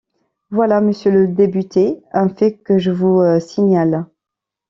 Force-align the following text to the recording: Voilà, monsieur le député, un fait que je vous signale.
Voilà, 0.49 0.81
monsieur 0.81 1.11
le 1.11 1.27
député, 1.27 2.01
un 2.11 2.27
fait 2.27 2.57
que 2.57 2.79
je 2.79 2.89
vous 2.89 3.21
signale. 3.39 4.07